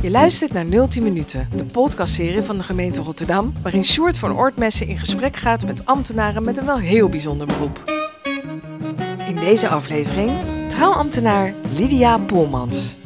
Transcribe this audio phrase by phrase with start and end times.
[0.00, 4.86] Je luistert naar 010 Minuten, de podcastserie van de gemeente Rotterdam, waarin Sjoerd van Oortmessen
[4.86, 7.82] in gesprek gaat met ambtenaren met een wel heel bijzonder beroep.
[9.28, 10.30] In deze aflevering
[10.68, 12.96] trouwambtenaar Lydia Polmans.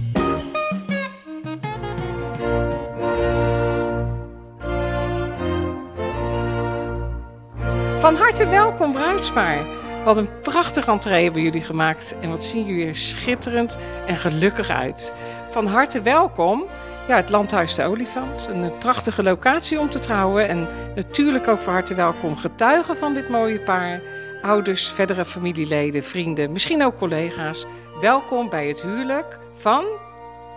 [7.98, 9.81] Van harte welkom, bruidspaar.
[10.04, 12.14] Wat een prachtig entree hebben jullie gemaakt.
[12.20, 13.76] En wat zien jullie er schitterend
[14.06, 15.12] en gelukkig uit.
[15.50, 16.64] Van harte welkom.
[17.08, 18.48] Ja, het Landhuis de Olifant.
[18.50, 20.48] Een prachtige locatie om te trouwen.
[20.48, 24.00] En natuurlijk ook van harte welkom getuigen van dit mooie paar.
[24.42, 27.66] Ouders, verdere familieleden, vrienden, misschien ook collega's.
[28.00, 29.84] Welkom bij het huwelijk van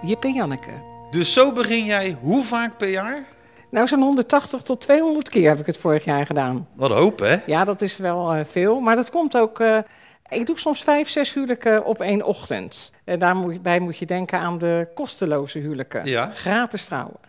[0.02, 0.72] Jip en Janneke.
[1.10, 3.35] Dus zo begin jij hoe vaak per jaar?
[3.76, 6.68] Nou, zo'n 180 tot 200 keer heb ik het vorig jaar gedaan.
[6.74, 7.38] Wat hoop, hè?
[7.46, 8.80] Ja, dat is wel uh, veel.
[8.80, 9.60] Maar dat komt ook.
[9.60, 9.78] Uh,
[10.30, 12.92] ik doe soms vijf, zes huwelijken op één ochtend.
[13.04, 16.06] En daarbij moet je denken aan de kosteloze huwelijken.
[16.06, 16.32] Ja.
[16.34, 17.20] Gratis trouwen.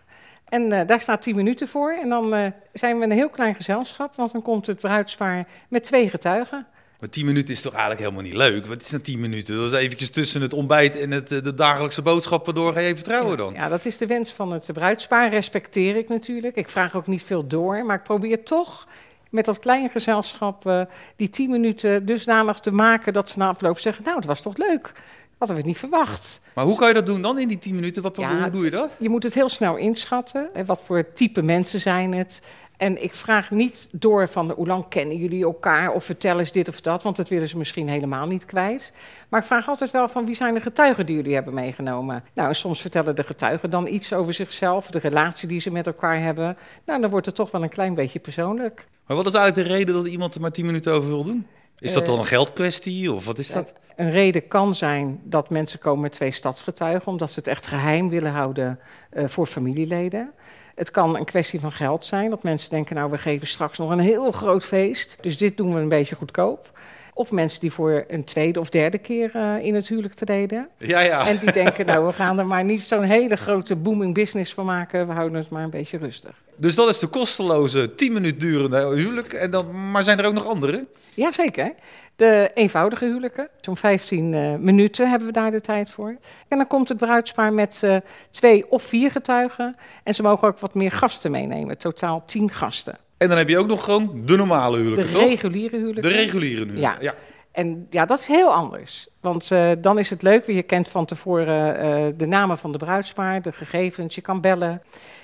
[0.49, 1.91] En uh, daar staat 10 minuten voor.
[1.91, 6.09] En dan zijn we een heel klein gezelschap, want dan komt het bruidspaar met twee
[6.09, 6.67] getuigen.
[6.99, 8.65] Maar 10 minuten is toch eigenlijk helemaal niet leuk?
[8.65, 9.55] Wat is dan 10 minuten?
[9.55, 12.73] Dat is eventjes tussen het ontbijt en het, de dagelijkse boodschappen door.
[12.73, 13.53] Ga je even trouwen dan?
[13.53, 15.29] Ja, dat is de wens van het bruidspaar.
[15.29, 16.55] Respecteer ik natuurlijk.
[16.55, 17.85] Ik vraag ook niet veel door.
[17.85, 18.87] Maar ik probeer toch
[19.31, 20.81] met dat kleine gezelschap uh,
[21.15, 24.57] die 10 minuten dusdanig te maken dat ze na afloop zeggen: Nou, het was toch
[24.57, 24.91] leuk.
[25.37, 26.41] Hadden we niet verwacht.
[26.53, 28.03] Maar hoe kan je dat doen dan in die 10 minuten?
[28.03, 28.91] Wat, ja, hoe doe je dat?
[28.99, 30.49] Je moet het heel snel inschatten.
[30.65, 32.41] Wat voor type mensen zijn het?
[32.77, 36.67] En ik vraag niet door van hoe lang kennen jullie elkaar of vertel eens dit
[36.67, 38.93] of dat, want dat willen ze misschien helemaal niet kwijt.
[39.29, 42.23] Maar ik vraag altijd wel van wie zijn de getuigen die jullie hebben meegenomen.
[42.33, 45.87] Nou, en soms vertellen de getuigen dan iets over zichzelf, de relatie die ze met
[45.87, 46.57] elkaar hebben.
[46.85, 48.87] Nou, dan wordt het toch wel een klein beetje persoonlijk.
[49.07, 51.47] Maar wat is eigenlijk de reden dat iemand er maar tien minuten over wil doen?
[51.79, 53.73] Is dat dan een geldkwestie of wat is dat?
[53.95, 58.09] Een reden kan zijn dat mensen komen met twee stadsgetuigen, omdat ze het echt geheim
[58.09, 58.79] willen houden
[59.13, 60.31] uh, voor familieleden.
[60.77, 63.89] Het kan een kwestie van geld zijn, dat mensen denken, nou we geven straks nog
[63.89, 66.71] een heel groot feest, dus dit doen we een beetje goedkoop.
[67.13, 70.69] Of mensen die voor een tweede of derde keer uh, in het huwelijk treden.
[70.77, 71.27] Ja, ja.
[71.27, 74.65] En die denken, nou we gaan er maar niet zo'n hele grote booming business van
[74.65, 76.41] maken, we houden het maar een beetje rustig.
[76.55, 79.33] Dus dat is de kosteloze 10 minuten durende huwelijk.
[79.33, 80.87] En dan, maar zijn er ook nog andere?
[81.13, 81.73] Jazeker.
[82.17, 83.49] De eenvoudige huwelijken.
[83.61, 86.17] Zo'n 15 uh, minuten hebben we daar de tijd voor.
[86.47, 87.97] En dan komt het bruidspaar met uh,
[88.29, 89.75] twee of vier getuigen.
[90.03, 91.77] En ze mogen ook wat meer gasten meenemen.
[91.77, 92.97] Totaal 10 gasten.
[93.17, 95.21] En dan heb je ook nog gewoon de normale huwelijken, de toch?
[95.21, 96.11] De reguliere huwelijken.
[96.11, 96.95] De reguliere huwelijken, ja.
[96.99, 97.13] ja.
[97.51, 99.07] En ja, dat is heel anders.
[99.21, 102.77] Want uh, dan is het leuk, je kent van tevoren uh, de namen van de
[102.77, 104.81] bruidspaar, de gegevens, je kan bellen.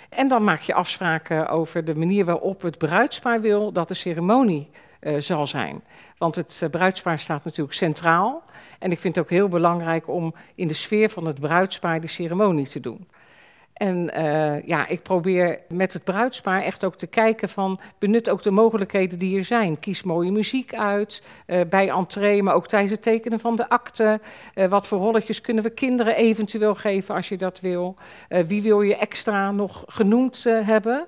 [0.09, 4.69] En dan maak je afspraken over de manier waarop het bruidspaar wil dat de ceremonie
[5.03, 5.83] uh, zal zijn.
[6.17, 8.43] Want het uh, bruidspaar staat natuurlijk centraal.
[8.79, 12.07] En ik vind het ook heel belangrijk om in de sfeer van het bruidspaar de
[12.07, 13.07] ceremonie te doen.
[13.73, 17.79] En uh, ja, ik probeer met het bruidspaar echt ook te kijken van...
[17.99, 19.79] benut ook de mogelijkheden die er zijn.
[19.79, 21.23] Kies mooie muziek uit,
[21.69, 24.19] bij entree, maar ook tijdens het tekenen van de akte.
[24.69, 27.95] Wat voor rolletjes kunnen we kinderen eventueel geven als je dat wil?
[28.47, 31.07] wie wil je extra nog genoemd hebben?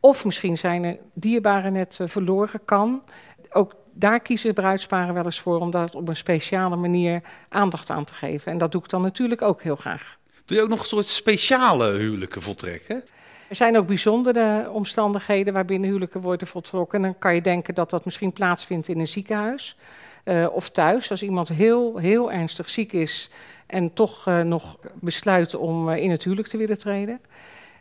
[0.00, 3.02] Of misschien zijn er dierbaren net verloren, kan.
[3.50, 8.04] Ook daar kiezen bruidsparen wel eens voor om dat op een speciale manier aandacht aan
[8.04, 8.52] te geven.
[8.52, 10.16] En dat doe ik dan natuurlijk ook heel graag.
[10.44, 13.04] Doe je ook nog een soort speciale huwelijken voltrekken?
[13.48, 17.02] Er zijn ook bijzondere omstandigheden waarbinnen huwelijken worden voltrokken.
[17.02, 19.76] Dan kan je denken dat dat misschien plaatsvindt in een ziekenhuis
[20.24, 21.10] uh, of thuis.
[21.10, 23.30] Als iemand heel, heel ernstig ziek is
[23.66, 27.20] en toch uh, nog besluit om uh, in het huwelijk te willen treden.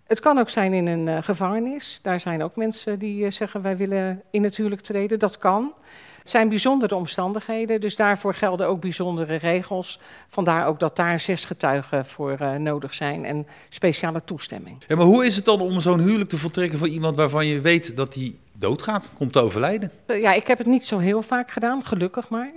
[0.06, 2.00] Het kan ook zijn in een uh, gevangenis.
[2.02, 5.20] Daar zijn ook mensen die uh, zeggen wij willen in het huwelijk treden.
[5.20, 5.74] Dat kan.
[6.20, 10.00] Het zijn bijzondere omstandigheden, dus daarvoor gelden ook bijzondere regels.
[10.28, 14.84] Vandaar ook dat daar zes getuigen voor uh, nodig zijn en speciale toestemming.
[14.88, 17.62] Ja, maar hoe is het dan om zo'n huwelijk te voltrekken voor iemand waarvan je
[17.62, 19.92] weet dat hij doodgaat, komt te overlijden?
[20.08, 22.52] Ja, ik heb het niet zo heel vaak gedaan, gelukkig maar.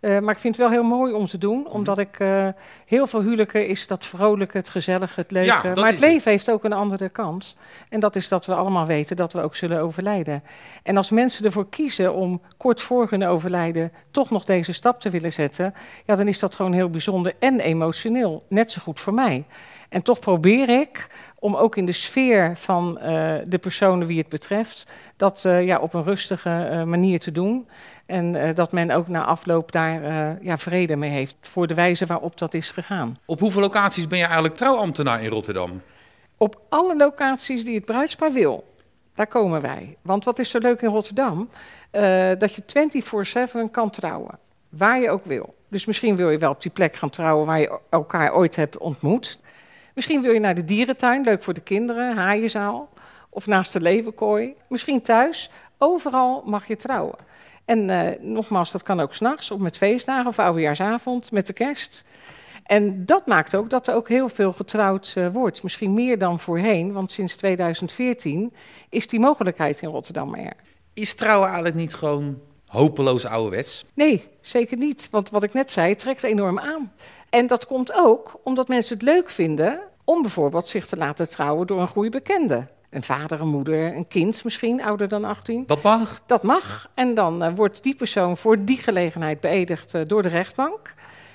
[0.00, 2.48] Uh, maar ik vind het wel heel mooi om te doen, omdat ik uh,
[2.86, 5.68] heel veel huwelijken is dat vrolijke, het gezellige, het leuke.
[5.68, 6.24] Ja, maar het leven het.
[6.24, 7.56] heeft ook een andere kant.
[7.88, 10.42] En dat is dat we allemaal weten dat we ook zullen overlijden.
[10.82, 15.10] En als mensen ervoor kiezen om kort voor hun overlijden toch nog deze stap te
[15.10, 15.74] willen zetten,
[16.04, 18.44] ja, dan is dat gewoon heel bijzonder en emotioneel.
[18.48, 19.44] Net zo goed voor mij.
[19.88, 21.06] En toch probeer ik
[21.38, 24.86] om ook in de sfeer van uh, de personen wie het betreft,
[25.16, 27.68] dat uh, ja, op een rustige uh, manier te doen.
[28.06, 30.02] En dat men ook na afloop daar
[30.42, 33.18] ja, vrede mee heeft voor de wijze waarop dat is gegaan.
[33.24, 35.82] Op hoeveel locaties ben je eigenlijk trouwambtenaar in Rotterdam?
[36.36, 38.64] Op alle locaties die het bruidspaar wil.
[39.14, 39.96] Daar komen wij.
[40.02, 41.48] Want wat is zo leuk in Rotterdam?
[42.38, 42.62] dat je
[43.66, 44.38] 24-7 kan trouwen.
[44.68, 45.54] Waar je ook wil.
[45.68, 48.78] Dus misschien wil je wel op die plek gaan trouwen waar je elkaar ooit hebt
[48.78, 49.38] ontmoet.
[49.98, 52.88] Misschien wil je naar de dierentuin, leuk voor de kinderen, haaienzaal.
[53.28, 54.54] Of naast de levenkooi.
[54.68, 55.50] Misschien thuis.
[55.78, 57.14] Overal mag je trouwen.
[57.64, 62.04] En uh, nogmaals, dat kan ook s'nachts, of met feestdagen of oudejaarsavond, met de kerst.
[62.66, 65.62] En dat maakt ook dat er ook heel veel getrouwd uh, wordt.
[65.62, 68.52] Misschien meer dan voorheen, want sinds 2014
[68.88, 70.54] is die mogelijkheid in Rotterdam er.
[70.94, 73.84] Is trouwen eigenlijk niet gewoon hopeloos ouderwets?
[73.94, 75.08] Nee, zeker niet.
[75.10, 76.92] Want wat ik net zei, trekt enorm aan.
[77.30, 81.66] En dat komt ook omdat mensen het leuk vinden om bijvoorbeeld zich te laten trouwen
[81.66, 82.66] door een goede bekende.
[82.90, 85.64] Een vader, een moeder, een kind misschien, ouder dan 18.
[85.66, 86.22] Dat mag?
[86.26, 86.90] Dat mag.
[86.94, 90.94] En dan uh, wordt die persoon voor die gelegenheid beëdigd uh, door de rechtbank.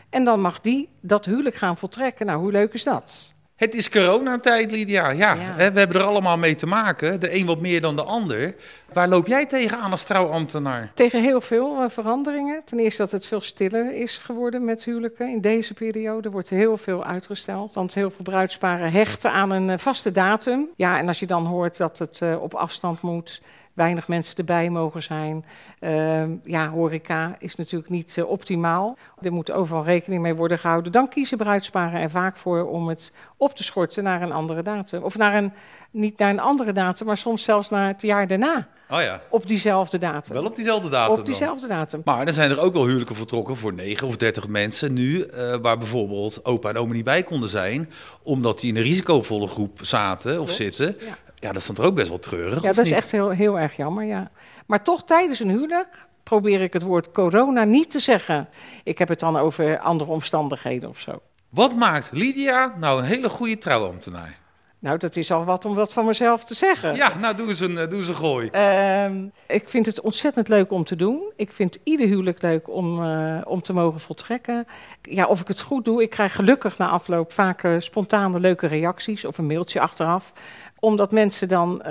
[0.09, 2.25] En dan mag die dat huwelijk gaan voltrekken.
[2.25, 3.33] Nou, hoe leuk is dat?
[3.55, 5.09] Het is coronatijd, Lydia.
[5.09, 5.55] Ja, ja.
[5.55, 7.19] we hebben er allemaal mee te maken.
[7.19, 8.55] De een wat meer dan de ander.
[8.93, 10.91] Waar loop jij tegenaan als trouwambtenaar?
[10.93, 12.61] Tegen heel veel uh, veranderingen.
[12.65, 15.29] Ten eerste dat het veel stiller is geworden met huwelijken.
[15.29, 17.73] In deze periode wordt heel veel uitgesteld.
[17.73, 20.69] Want heel veel bruidsparen hechten aan een uh, vaste datum.
[20.75, 23.41] Ja, en als je dan hoort dat het uh, op afstand moet
[23.73, 25.45] weinig mensen erbij mogen zijn.
[25.79, 28.97] Uh, ja, horeca is natuurlijk niet uh, optimaal.
[29.21, 30.91] Er moet overal rekening mee worden gehouden.
[30.91, 35.03] Dan kiezen bruidsparen er vaak voor om het op te schorten naar een andere datum.
[35.03, 35.53] Of naar een,
[35.91, 38.67] niet naar een andere datum, maar soms zelfs naar het jaar daarna.
[38.89, 39.21] Oh ja.
[39.29, 40.33] Op diezelfde datum.
[40.33, 41.19] Wel op diezelfde datum.
[41.19, 41.77] Op diezelfde dan.
[41.77, 42.01] datum.
[42.05, 45.55] Maar er zijn er ook wel huwelijken vertrokken voor 9 of 30 mensen nu, uh,
[45.61, 47.89] waar bijvoorbeeld opa en oma niet bij konden zijn,
[48.23, 50.51] omdat die in een risicovolle groep zaten of Klopt.
[50.51, 50.95] zitten.
[50.99, 51.17] Ja.
[51.43, 52.61] Ja, dat dan toch ook best wel treurig.
[52.61, 52.85] Ja, dat niet?
[52.85, 54.31] is echt heel, heel erg jammer, ja.
[54.65, 58.49] Maar toch tijdens een huwelijk probeer ik het woord corona niet te zeggen.
[58.83, 61.21] Ik heb het dan over andere omstandigheden of zo.
[61.49, 64.37] Wat maakt Lydia nou een hele goede trouwambtenaar?
[64.83, 66.95] Nou, dat is al wat om wat van mezelf te zeggen.
[66.95, 68.49] Ja, nou, doe eens een, doe eens een gooi.
[68.55, 71.31] Uh, ik vind het ontzettend leuk om te doen.
[71.35, 74.67] Ik vind ieder huwelijk leuk om, uh, om te mogen voltrekken.
[75.01, 78.67] Ja, of ik het goed doe, ik krijg gelukkig na afloop vaak uh, spontane leuke
[78.67, 80.33] reacties of een mailtje achteraf.
[80.79, 81.81] Omdat mensen dan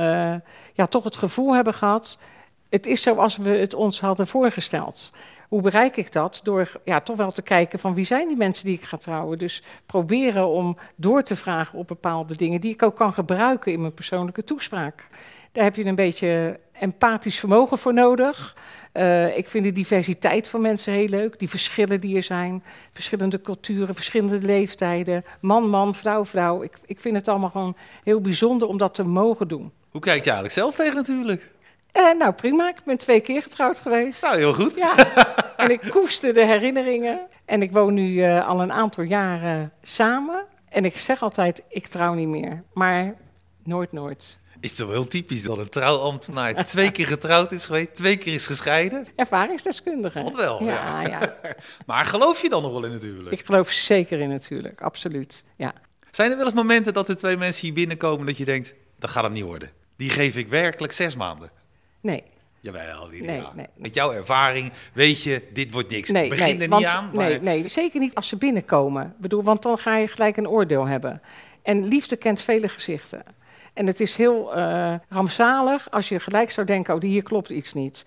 [0.74, 2.18] ja, toch het gevoel hebben gehad...
[2.72, 5.12] het is zoals we het ons hadden voorgesteld.
[5.48, 6.40] Hoe bereik ik dat?
[6.42, 9.38] Door ja, toch wel te kijken van wie zijn die mensen die ik ga trouwen.
[9.38, 13.80] Dus proberen om door te vragen op bepaalde dingen die ik ook kan gebruiken in
[13.80, 15.08] mijn persoonlijke toespraak.
[15.52, 18.56] Daar heb je een beetje empathisch vermogen voor nodig.
[18.92, 21.38] Uh, ik vind de diversiteit van mensen heel leuk.
[21.38, 22.62] Die verschillen die er zijn.
[22.92, 25.24] Verschillende culturen, verschillende leeftijden.
[25.40, 26.62] Man, man, vrouw, vrouw.
[26.62, 29.72] Ik, ik vind het allemaal gewoon heel bijzonder om dat te mogen doen.
[29.90, 31.50] Hoe kijk je eigenlijk zelf tegen natuurlijk?
[31.96, 32.68] Uh, nou, prima.
[32.68, 34.22] Ik ben twee keer getrouwd geweest.
[34.22, 34.74] Nou, heel goed.
[34.74, 34.94] Ja.
[35.56, 37.26] en ik koester de herinneringen.
[37.44, 40.44] En ik woon nu uh, al een aantal jaren samen.
[40.68, 42.62] En ik zeg altijd, ik trouw niet meer.
[42.72, 43.14] Maar
[43.64, 44.38] nooit, nooit.
[44.60, 48.34] Is het wel heel typisch dat een trouwambtenaar twee keer getrouwd is geweest, twee keer
[48.34, 49.06] is gescheiden?
[49.16, 50.22] Ervaringsdeskundige.
[50.22, 51.00] Wat wel, ja.
[51.00, 51.08] ja.
[51.08, 51.36] ja.
[51.86, 53.38] maar geloof je dan nog wel in het huwelijk?
[53.40, 55.74] Ik geloof zeker in het huwelijk, absoluut, ja.
[56.10, 59.10] Zijn er wel eens momenten dat er twee mensen hier binnenkomen dat je denkt, dat
[59.10, 59.70] gaat hem niet worden?
[59.96, 61.50] Die geef ik werkelijk zes maanden.
[62.02, 62.22] Nee.
[62.60, 66.10] Jawel, die nee, nee, Met jouw ervaring weet je, dit wordt niks.
[66.10, 67.10] Nee, Begin er want, niet aan.
[67.12, 67.28] Maar...
[67.28, 69.04] Nee, nee, zeker niet als ze binnenkomen.
[69.04, 71.22] Ik bedoel, want dan ga je gelijk een oordeel hebben.
[71.62, 73.22] En liefde kent vele gezichten.
[73.72, 77.72] En het is heel uh, rampzalig als je gelijk zou denken, oh, hier klopt iets
[77.72, 78.06] niet.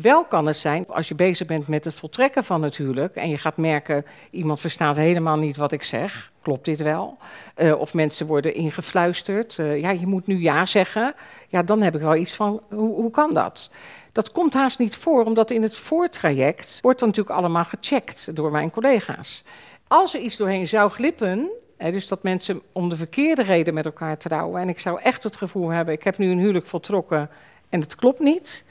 [0.00, 3.14] Wel kan het zijn, als je bezig bent met het voltrekken van het huwelijk...
[3.14, 6.32] en je gaat merken, iemand verstaat helemaal niet wat ik zeg.
[6.42, 7.18] Klopt dit wel?
[7.56, 9.58] Uh, of mensen worden ingefluisterd.
[9.58, 11.14] Uh, ja, je moet nu ja zeggen.
[11.48, 13.70] Ja, dan heb ik wel iets van, hoe, hoe kan dat?
[14.12, 16.78] Dat komt haast niet voor, omdat in het voortraject...
[16.82, 19.44] wordt natuurlijk allemaal gecheckt door mijn collega's.
[19.88, 21.50] Als er iets doorheen zou glippen...
[21.76, 24.60] Dus dat mensen om de verkeerde reden met elkaar trouwen...
[24.60, 27.30] en ik zou echt het gevoel hebben, ik heb nu een huwelijk voltrokken...
[27.68, 28.64] en het klopt niet...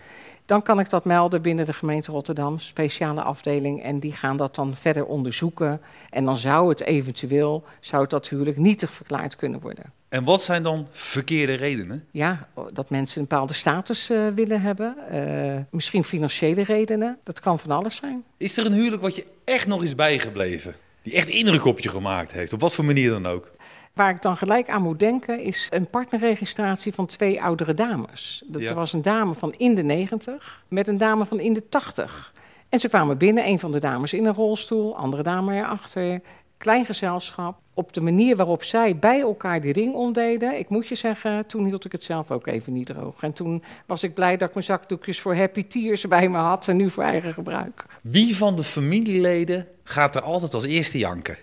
[0.46, 3.84] Dan kan ik dat melden binnen de gemeente Rotterdam, speciale afdeling.
[3.84, 5.82] En die gaan dat dan verder onderzoeken.
[6.10, 9.94] En dan zou het eventueel, zou het dat huwelijk nietig verklaard kunnen worden.
[10.10, 12.06] En wat zijn dan verkeerde redenen?
[12.12, 14.96] Ja, dat mensen een bepaalde status uh, willen hebben.
[15.12, 17.18] Uh, misschien financiële redenen.
[17.24, 18.24] Dat kan van alles zijn.
[18.38, 20.76] Is er een huwelijk wat je echt nog is bijgebleven?
[21.02, 23.52] Die echt indruk op je gemaakt heeft, op wat voor manier dan ook?
[23.96, 28.44] Waar ik dan gelijk aan moet denken is een partnerregistratie van twee oudere dames.
[28.46, 28.74] Dat ja.
[28.74, 32.34] was een dame van in de 90 met een dame van in de 80.
[32.70, 36.22] En ze kwamen binnen, een van de dames in een rolstoel, andere dame erachter.
[36.58, 37.58] Klein gezelschap.
[37.74, 41.66] Op de manier waarop zij bij elkaar die ring omdeden, ik moet je zeggen, toen
[41.66, 43.22] hield ik het zelf ook even niet droog.
[43.22, 46.68] En toen was ik blij dat ik mijn zakdoekjes voor happy tears bij me had
[46.68, 47.86] en nu voor eigen gebruik.
[48.02, 51.38] Wie van de familieleden gaat er altijd als eerste janken?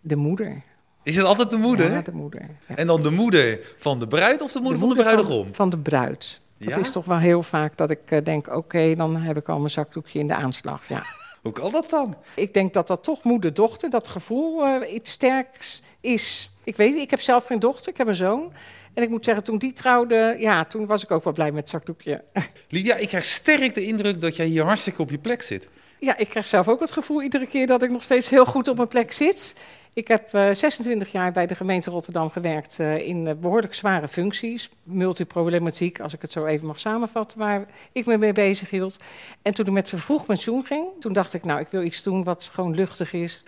[0.00, 0.62] De moeder.
[1.02, 1.92] Is het altijd de moeder?
[1.92, 2.40] Ja, de moeder.
[2.68, 2.76] Ja.
[2.76, 5.44] En dan de moeder van de bruid of de moeder, de moeder van de bruidegom?
[5.44, 6.40] Van, van de bruid.
[6.58, 6.76] Dat ja?
[6.76, 9.58] is toch wel heel vaak dat ik uh, denk, oké, okay, dan heb ik al
[9.58, 11.02] mijn zakdoekje in de aanslag, ja.
[11.42, 12.16] Hoe kan dat dan?
[12.34, 16.50] Ik denk dat dat toch moeder-dochter, dat gevoel uh, iets sterks is.
[16.64, 18.52] Ik weet ik heb zelf geen dochter, ik heb een zoon.
[18.94, 21.60] En ik moet zeggen, toen die trouwde, ja, toen was ik ook wel blij met
[21.60, 22.24] het zakdoekje.
[22.68, 25.68] Lydia, ik krijg sterk de indruk dat jij hier hartstikke op je plek zit.
[26.00, 28.68] Ja, ik krijg zelf ook het gevoel iedere keer dat ik nog steeds heel goed
[28.68, 29.54] op mijn plek zit.
[29.92, 33.74] Ik heb uh, eh, 26 jaar bij de gemeente Rotterdam gewerkt uh, in uh, behoorlijk
[33.74, 34.70] zware functies.
[34.84, 38.96] Multiproblematiek, als ik het zo even mag samenvatten, waar ik me mee bezig hield.
[39.42, 42.24] En toen ik met vervroegd pensioen ging, toen dacht ik, nou, ik wil iets doen
[42.24, 43.44] wat gewoon luchtig is.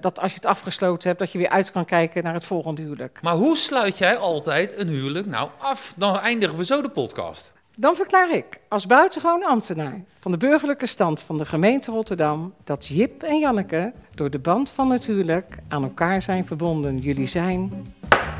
[0.00, 2.82] dat als je het afgesloten hebt, dat je weer uit kan kijken naar het volgende
[2.82, 3.18] huwelijk.
[3.22, 5.94] Maar hoe sluit jij altijd een huwelijk nou af?
[5.96, 7.53] Dan eindigen we zo de podcast.
[7.76, 12.86] Dan verklaar ik als buitengewoon ambtenaar van de burgerlijke stand van de gemeente Rotterdam dat
[12.86, 16.98] Jip en Janneke door de band van natuurlijk aan elkaar zijn verbonden.
[16.98, 17.86] Jullie zijn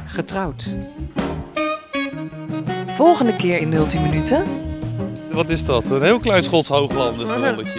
[0.07, 0.75] getrouwd.
[2.87, 4.45] Volgende keer in 010 minuten.
[5.31, 5.91] Wat is dat?
[5.91, 7.31] Een heel klein Schots hooglanders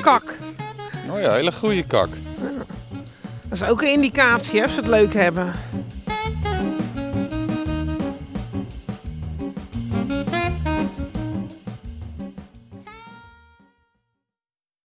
[0.01, 0.37] Kak.
[1.11, 2.09] Oh ja, hele goede kak.
[3.49, 5.51] Dat is ook een indicatie, hè, als ze het leuk hebben.